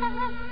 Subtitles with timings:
[0.00, 0.51] Thank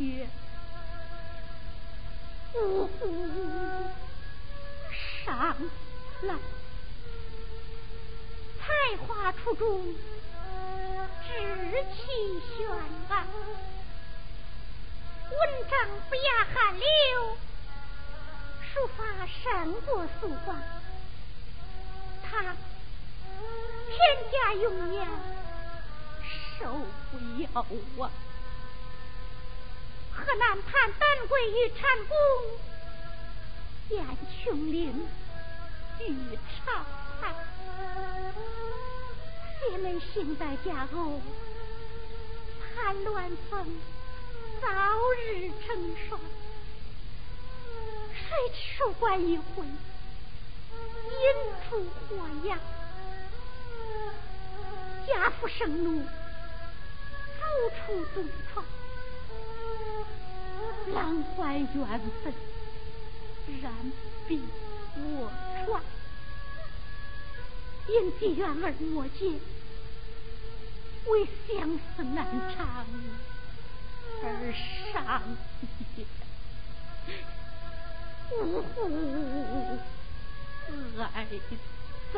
[0.00, 0.24] 爹，
[2.54, 2.98] 呜呼，
[5.26, 5.54] 上
[6.22, 6.34] 来，
[8.58, 8.64] 才
[8.96, 9.92] 华出众，志
[11.92, 12.66] 气轩
[13.10, 13.26] 昂，
[15.28, 15.38] 文
[15.68, 15.72] 章
[16.08, 17.36] 不亚韩流，
[18.72, 19.38] 书法胜
[19.82, 20.56] 过苏王，
[22.22, 22.56] 他
[23.90, 23.98] 天
[24.32, 25.06] 家永远
[26.58, 26.62] 受
[27.10, 27.66] 不了
[28.02, 28.10] 啊！
[30.14, 32.16] 河南盼丹桂与禅宫，
[33.90, 34.04] 燕
[34.44, 35.06] 琼林
[36.00, 36.84] 与朝
[37.20, 37.34] 盘，
[39.58, 41.20] 谁能幸得家偶？
[42.74, 43.66] 盘鸾凤
[44.60, 44.68] 早
[45.18, 46.20] 日成双，
[48.12, 48.20] 谁
[48.76, 51.24] 出关一回，引
[51.68, 52.16] 出火
[52.48, 52.56] 药？
[55.06, 56.08] 家父盛怒，走
[57.86, 58.64] 出东窗。
[60.94, 61.68] 郎怀远
[62.22, 62.32] 分，
[63.62, 63.72] 然
[64.26, 64.40] 比
[64.96, 65.30] 我
[65.66, 65.82] 壮。
[67.88, 69.40] 因帝愿而，我今
[71.06, 72.86] 为相思难长
[74.22, 74.24] 而
[74.92, 74.94] 伤
[75.96, 76.06] 你。
[78.32, 79.78] 呜呼，
[80.66, 80.70] 子
[81.00, 81.04] 儿
[82.14, 82.16] 在。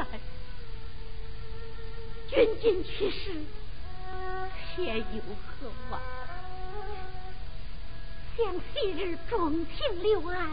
[2.29, 3.17] 君今去世，
[4.75, 6.01] 天有何望？
[8.35, 10.49] 想昔日钟情留爱，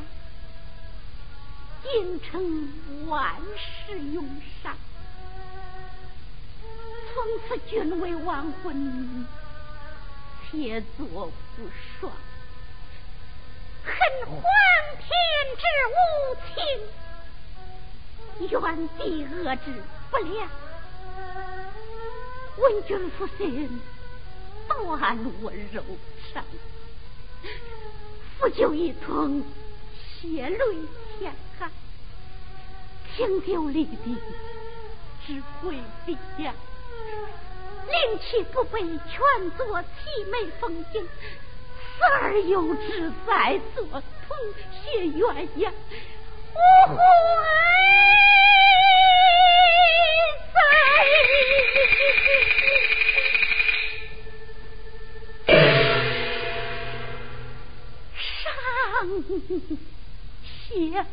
[1.82, 3.36] 京城万
[3.88, 4.26] 世永
[4.62, 4.76] 伤。
[7.14, 9.26] 从此君为亡魂，
[10.52, 11.70] 且作不
[12.00, 12.12] 爽。
[13.86, 13.96] 恨
[14.28, 14.44] 皇
[14.98, 15.08] 天
[15.58, 15.64] 之
[15.96, 16.00] 无
[18.40, 19.82] 情，怨帝恶之
[20.12, 20.50] 不良。
[22.58, 23.82] 闻君负心，
[24.68, 25.82] 断我柔
[26.34, 26.44] 肠。
[28.40, 29.44] 不就一通，
[30.22, 30.58] 血泪
[31.20, 31.70] 千行。
[33.16, 34.16] 清酒立地，
[35.28, 36.54] 只回笔呀。
[37.92, 39.84] 灵气不备，全作凄
[40.32, 41.04] 美风景。
[41.04, 44.38] 死而有志在做同
[44.72, 46.96] 血鸳鸯，呜呼
[60.76, 61.06] 哀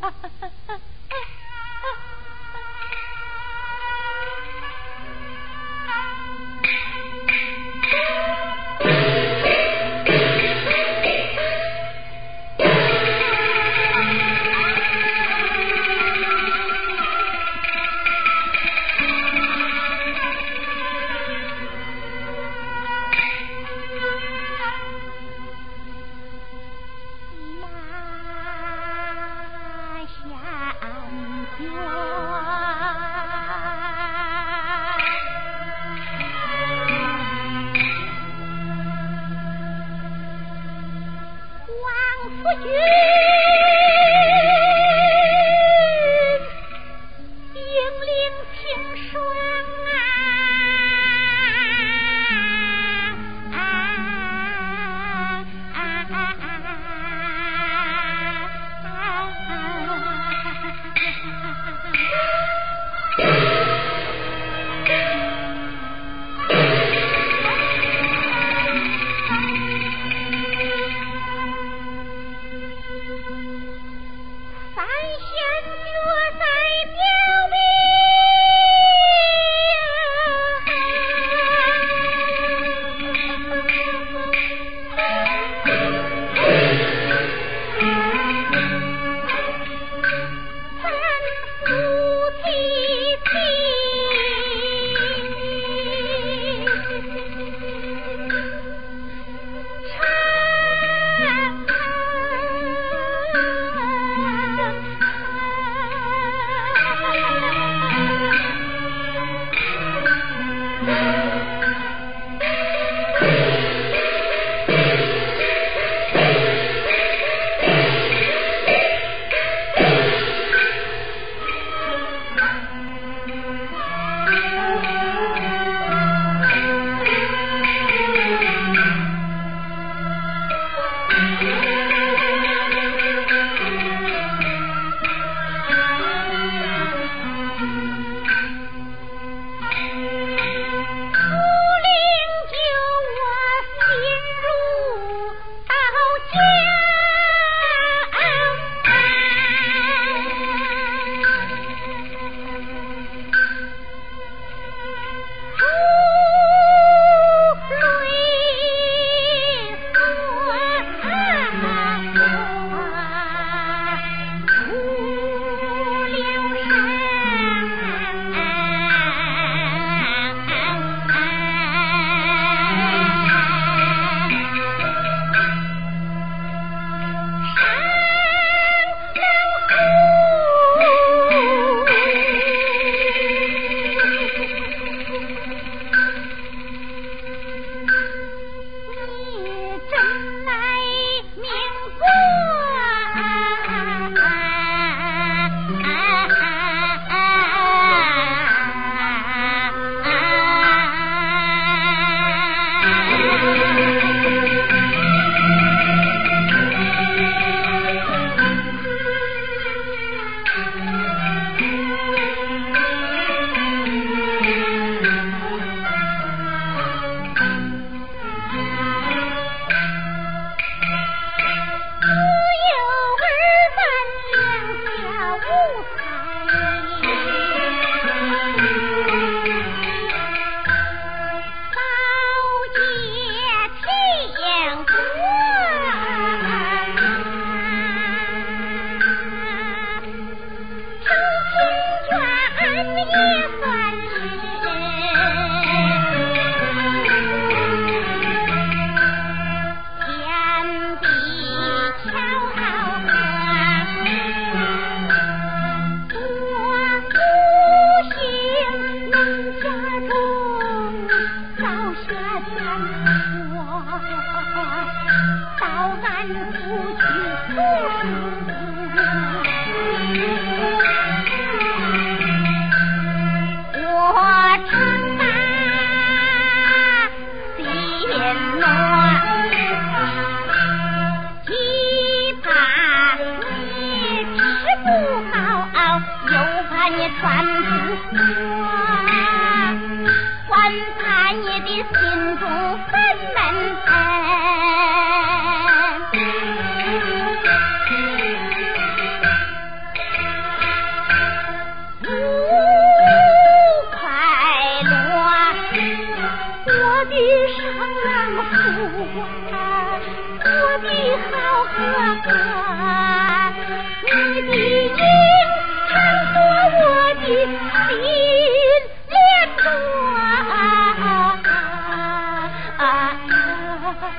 [42.65, 43.06] Yay!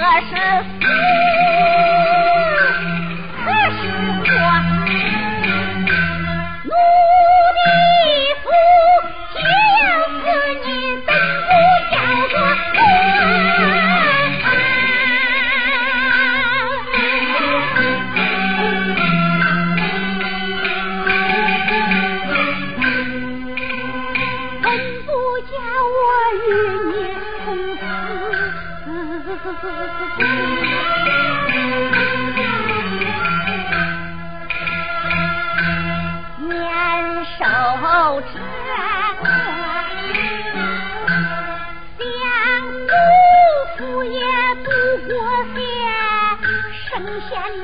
[0.00, 1.27] 我是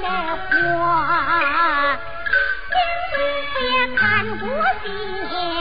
[0.05, 1.99] 花，
[2.71, 2.75] 金
[3.11, 3.15] 枝
[3.61, 4.03] 也看
[4.39, 4.45] 过
[4.83, 5.54] 新。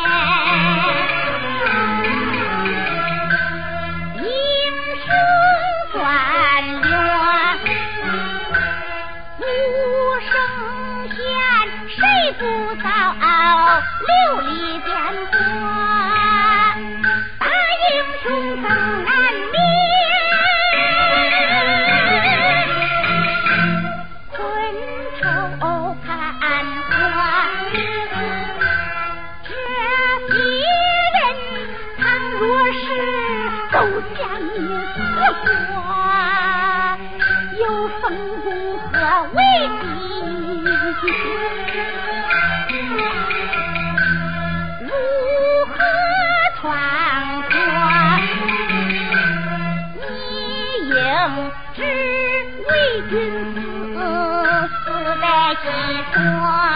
[55.65, 56.73] 一朵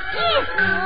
[0.00, 0.16] 气
[0.56, 0.85] 死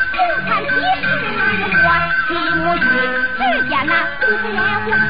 [2.31, 2.79] 起落雨，
[3.35, 5.00] 只见那红尘烟火。